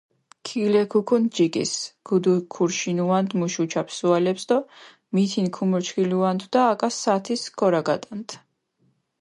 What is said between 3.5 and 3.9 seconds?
უჩა